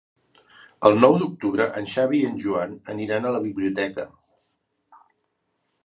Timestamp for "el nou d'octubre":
0.89-1.67